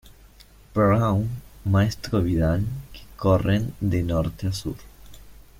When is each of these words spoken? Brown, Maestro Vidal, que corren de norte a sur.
Brown, 0.73 1.29
Maestro 1.65 2.21
Vidal, 2.23 2.63
que 2.91 3.01
corren 3.17 3.75
de 3.79 4.01
norte 4.01 4.47
a 4.47 4.51
sur. 4.51 4.75